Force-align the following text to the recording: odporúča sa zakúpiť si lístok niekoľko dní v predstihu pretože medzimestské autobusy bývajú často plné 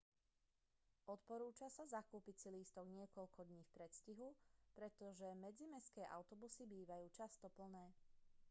odporúča 1.13 1.67
sa 1.75 1.83
zakúpiť 1.95 2.35
si 2.41 2.49
lístok 2.57 2.85
niekoľko 2.97 3.39
dní 3.47 3.61
v 3.65 3.73
predstihu 3.77 4.27
pretože 4.77 5.27
medzimestské 5.45 6.03
autobusy 6.17 6.63
bývajú 6.75 7.05
často 7.19 7.45
plné 7.57 7.85